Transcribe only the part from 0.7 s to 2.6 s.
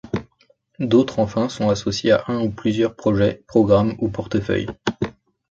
D'autres enfin sont associés à un ou